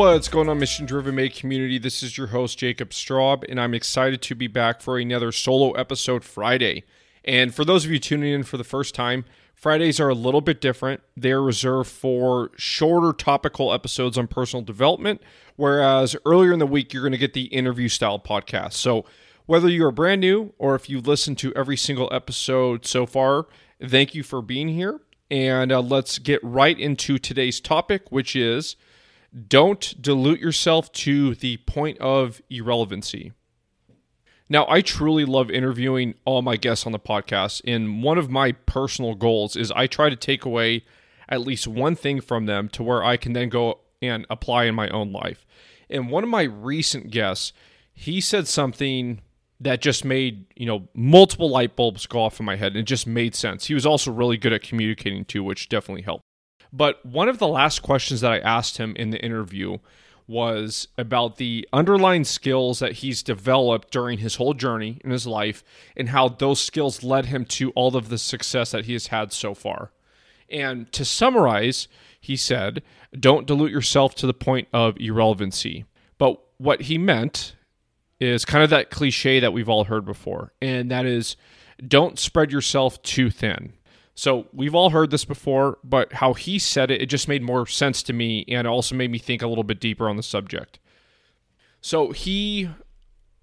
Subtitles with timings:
[0.00, 1.76] What's going on, Mission Driven May community?
[1.76, 5.72] This is your host, Jacob Straub, and I'm excited to be back for another solo
[5.72, 6.84] episode Friday.
[7.22, 10.40] And for those of you tuning in for the first time, Fridays are a little
[10.40, 11.02] bit different.
[11.18, 15.20] They're reserved for shorter topical episodes on personal development,
[15.56, 18.72] whereas earlier in the week, you're going to get the interview style podcast.
[18.72, 19.04] So,
[19.44, 23.48] whether you're brand new or if you've listened to every single episode so far,
[23.86, 25.02] thank you for being here.
[25.30, 28.76] And uh, let's get right into today's topic, which is
[29.48, 33.32] don't dilute yourself to the point of irrelevancy.
[34.48, 38.52] Now, I truly love interviewing all my guests on the podcast, and one of my
[38.52, 40.84] personal goals is I try to take away
[41.28, 44.74] at least one thing from them to where I can then go and apply in
[44.74, 45.46] my own life.
[45.88, 47.52] And one of my recent guests,
[47.92, 49.20] he said something
[49.60, 52.84] that just made, you know, multiple light bulbs go off in my head and it
[52.84, 53.66] just made sense.
[53.66, 56.24] He was also really good at communicating too, which definitely helped.
[56.72, 59.78] But one of the last questions that I asked him in the interview
[60.26, 65.64] was about the underlying skills that he's developed during his whole journey in his life
[65.96, 69.32] and how those skills led him to all of the success that he has had
[69.32, 69.90] so far.
[70.48, 71.88] And to summarize,
[72.20, 72.82] he said,
[73.18, 75.84] don't dilute yourself to the point of irrelevancy.
[76.16, 77.56] But what he meant
[78.20, 81.36] is kind of that cliche that we've all heard before, and that is
[81.86, 83.72] don't spread yourself too thin.
[84.20, 87.66] So we've all heard this before, but how he said it, it just made more
[87.66, 90.78] sense to me and also made me think a little bit deeper on the subject.
[91.80, 92.68] So he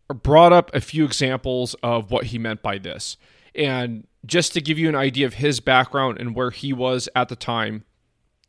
[0.08, 3.18] brought up a few examples of what he meant by this.
[3.56, 7.30] And just to give you an idea of his background and where he was at
[7.30, 7.84] the time,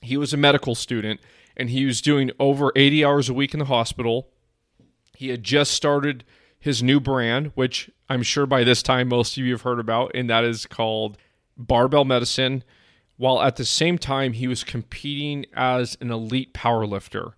[0.02, 1.20] he was a medical student
[1.56, 4.28] and he was doing over 80 hours a week in the hospital.
[5.16, 6.24] He had just started
[6.60, 10.10] his new brand, which I'm sure by this time most of you have heard about,
[10.14, 11.16] and that is called
[11.58, 12.62] barbell medicine,
[13.16, 17.32] while at the same time he was competing as an elite powerlifter.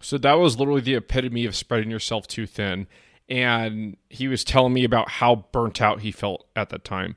[0.00, 2.86] So that was literally the epitome of spreading yourself too thin.
[3.28, 7.16] And he was telling me about how burnt out he felt at that time.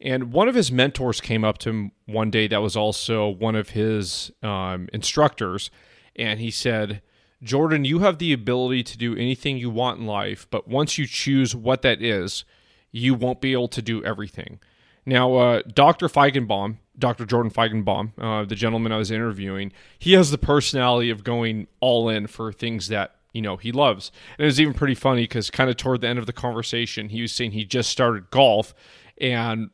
[0.00, 3.54] And one of his mentors came up to him one day that was also one
[3.54, 5.70] of his um, instructors.
[6.14, 7.00] And he said,
[7.42, 11.06] Jordan, you have the ability to do anything you want in life, but once you
[11.06, 12.44] choose what that is,
[12.90, 14.58] you won't be able to do everything.
[15.06, 16.08] Now, uh, Dr.
[16.08, 17.24] Feigenbaum, Dr.
[17.24, 22.08] Jordan Feigenbaum, uh, the gentleman I was interviewing, he has the personality of going all
[22.08, 24.10] in for things that you know he loves.
[24.36, 27.10] And it was even pretty funny because kind of toward the end of the conversation,
[27.10, 28.74] he was saying he just started golf,
[29.18, 29.70] and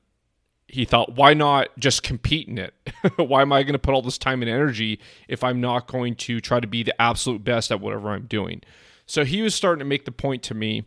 [0.68, 2.74] he thought, why not just compete in it?
[3.16, 6.14] why am I going to put all this time and energy if I'm not going
[6.16, 8.62] to try to be the absolute best at whatever I'm doing?
[9.06, 10.86] So he was starting to make the point to me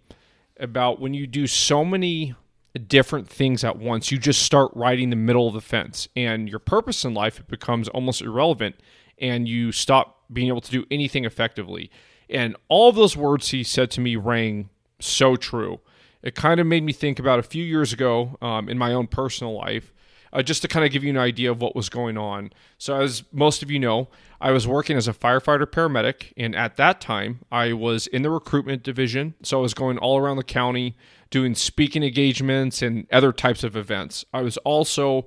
[0.60, 2.34] about when you do so many
[2.80, 6.60] different things at once, you just start riding the middle of the fence, and your
[6.60, 8.76] purpose in life becomes almost irrelevant,
[9.18, 11.90] and you stop being able to do anything effectively.
[12.30, 14.70] And all of those words he said to me rang
[15.00, 15.80] so true.
[16.22, 19.08] It kind of made me think about a few years ago um, in my own
[19.08, 19.94] personal life
[20.36, 22.52] uh, just to kind of give you an idea of what was going on.
[22.78, 24.10] So, as most of you know,
[24.42, 28.30] I was working as a firefighter paramedic, and at that time, I was in the
[28.30, 29.36] recruitment division.
[29.44, 30.98] So, I was going all around the county
[31.36, 34.24] doing speaking engagements and other types of events.
[34.34, 35.26] I was also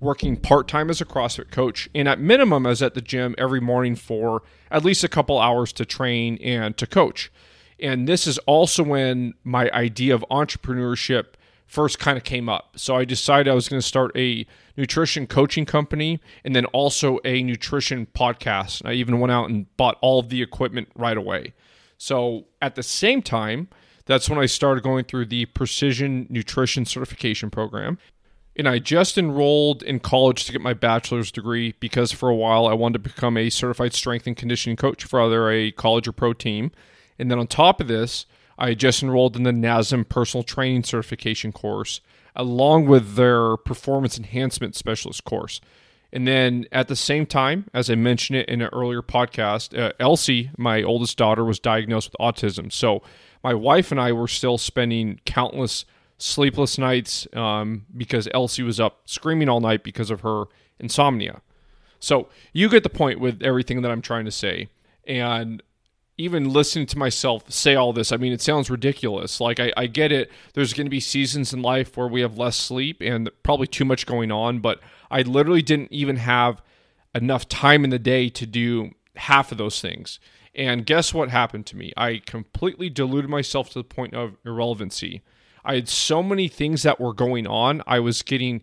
[0.00, 3.34] working part time as a CrossFit coach, and at minimum, I was at the gym
[3.38, 7.32] every morning for at least a couple hours to train and to coach.
[7.80, 11.24] And this is also when my idea of entrepreneurship
[11.64, 12.74] first kind of came up.
[12.76, 14.46] So I decided I was going to start a
[14.76, 18.82] nutrition coaching company and then also a nutrition podcast.
[18.82, 21.54] And I even went out and bought all of the equipment right away.
[21.96, 23.68] So at the same time,
[24.06, 27.98] that's when I started going through the precision nutrition certification program.
[28.58, 32.66] And I just enrolled in college to get my bachelor's degree because for a while
[32.66, 36.12] I wanted to become a certified strength and conditioning coach for either a college or
[36.12, 36.70] pro team.
[37.18, 38.24] And then on top of this,
[38.58, 42.00] I just enrolled in the NASM personal training certification course,
[42.34, 45.60] along with their performance enhancement specialist course.
[46.12, 49.92] And then at the same time, as I mentioned it in an earlier podcast, uh,
[50.00, 52.72] Elsie, my oldest daughter, was diagnosed with autism.
[52.72, 53.02] So
[53.46, 55.84] my wife and I were still spending countless
[56.18, 60.46] sleepless nights um, because Elsie was up screaming all night because of her
[60.80, 61.42] insomnia.
[62.00, 64.68] So you get the point with everything that I'm trying to say.
[65.06, 65.62] And
[66.18, 69.40] even listening to myself say all this, I mean, it sounds ridiculous.
[69.40, 70.28] Like, I, I get it.
[70.54, 73.84] There's going to be seasons in life where we have less sleep and probably too
[73.84, 76.62] much going on, but I literally didn't even have
[77.14, 80.18] enough time in the day to do half of those things.
[80.56, 81.92] And guess what happened to me?
[81.96, 85.22] I completely deluded myself to the point of irrelevancy.
[85.64, 88.62] I had so many things that were going on, I was getting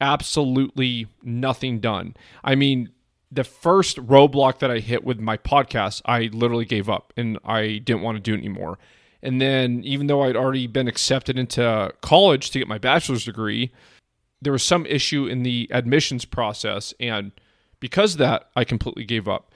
[0.00, 2.14] absolutely nothing done.
[2.44, 2.90] I mean,
[3.30, 7.78] the first roadblock that I hit with my podcast, I literally gave up and I
[7.78, 8.78] didn't want to do it anymore.
[9.22, 13.72] And then, even though I'd already been accepted into college to get my bachelor's degree,
[14.42, 16.92] there was some issue in the admissions process.
[17.00, 17.32] And
[17.80, 19.52] because of that, I completely gave up.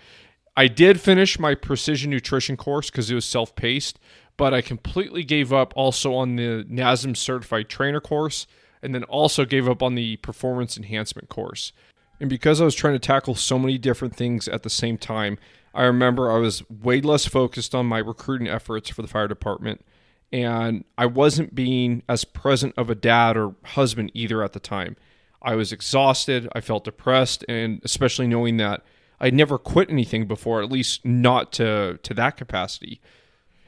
[0.57, 3.99] I did finish my precision nutrition course because it was self paced,
[4.37, 8.47] but I completely gave up also on the NASM certified trainer course
[8.83, 11.73] and then also gave up on the performance enhancement course.
[12.21, 15.39] And because I was trying to tackle so many different things at the same time,
[15.75, 19.85] I remember I was way less focused on my recruiting efforts for the fire department.
[20.33, 24.97] And I wasn't being as present of a dad or husband either at the time.
[25.43, 26.49] I was exhausted.
[26.55, 27.45] I felt depressed.
[27.49, 28.83] And especially knowing that
[29.21, 33.01] I'd never quit anything before, at least not to, to that capacity.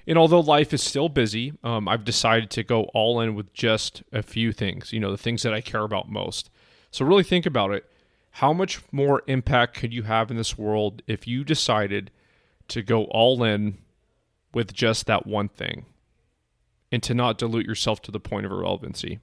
[0.07, 4.03] And although life is still busy, um, I've decided to go all in with just
[4.13, 6.51] a few things, you know, the things that I care about most.
[6.91, 7.85] So really think about it
[8.39, 12.11] how much more impact could you have in this world if you decided
[12.69, 13.79] to go all in
[14.55, 15.87] with just that one thing
[16.93, 19.19] and to not dilute yourself to the point of irrelevancy?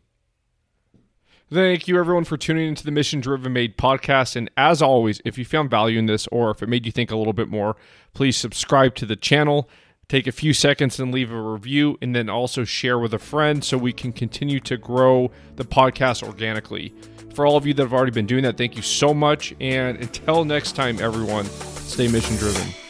[1.52, 4.36] Thank you, everyone, for tuning into the Mission Driven Made podcast.
[4.36, 7.12] And as always, if you found value in this or if it made you think
[7.12, 7.76] a little bit more,
[8.16, 9.70] please subscribe to the channel.
[10.08, 13.64] Take a few seconds and leave a review, and then also share with a friend
[13.64, 16.94] so we can continue to grow the podcast organically.
[17.36, 19.54] For all of you that have already been doing that, thank you so much.
[19.60, 22.85] And until next time, everyone, stay mission driven.